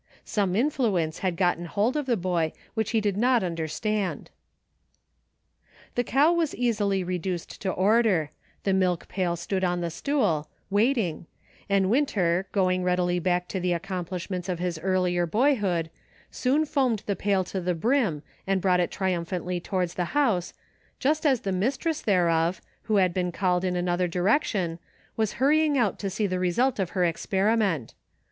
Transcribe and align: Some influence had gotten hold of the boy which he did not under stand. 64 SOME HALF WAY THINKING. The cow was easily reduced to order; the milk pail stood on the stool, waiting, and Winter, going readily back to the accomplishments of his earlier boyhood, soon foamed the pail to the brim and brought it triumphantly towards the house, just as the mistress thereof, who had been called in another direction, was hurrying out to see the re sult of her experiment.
Some 0.25 0.55
influence 0.55 1.19
had 1.19 1.35
gotten 1.37 1.65
hold 1.65 1.95
of 1.95 2.07
the 2.07 2.17
boy 2.17 2.53
which 2.73 2.89
he 2.89 2.99
did 2.99 3.15
not 3.15 3.43
under 3.43 3.67
stand. 3.67 4.31
64 5.93 5.93
SOME 5.93 5.93
HALF 5.93 5.93
WAY 5.93 5.93
THINKING. 5.93 5.93
The 5.93 6.11
cow 6.11 6.33
was 6.39 6.55
easily 6.55 7.03
reduced 7.03 7.61
to 7.61 7.69
order; 7.69 8.31
the 8.63 8.73
milk 8.73 9.07
pail 9.07 9.35
stood 9.35 9.63
on 9.63 9.81
the 9.81 9.91
stool, 9.91 10.49
waiting, 10.71 11.27
and 11.69 11.91
Winter, 11.91 12.47
going 12.51 12.83
readily 12.83 13.19
back 13.19 13.47
to 13.49 13.59
the 13.59 13.73
accomplishments 13.73 14.49
of 14.49 14.57
his 14.57 14.79
earlier 14.79 15.27
boyhood, 15.27 15.91
soon 16.31 16.65
foamed 16.65 17.03
the 17.05 17.15
pail 17.15 17.43
to 17.43 17.61
the 17.61 17.75
brim 17.75 18.23
and 18.47 18.59
brought 18.59 18.79
it 18.79 18.89
triumphantly 18.89 19.59
towards 19.59 19.93
the 19.93 20.05
house, 20.17 20.51
just 20.97 21.27
as 21.27 21.41
the 21.41 21.51
mistress 21.51 22.01
thereof, 22.01 22.59
who 22.89 22.95
had 22.95 23.13
been 23.13 23.31
called 23.31 23.63
in 23.63 23.75
another 23.75 24.07
direction, 24.07 24.79
was 25.15 25.33
hurrying 25.33 25.77
out 25.77 25.99
to 25.99 26.09
see 26.09 26.25
the 26.25 26.39
re 26.39 26.49
sult 26.49 26.79
of 26.79 26.89
her 26.97 27.05
experiment. 27.05 27.93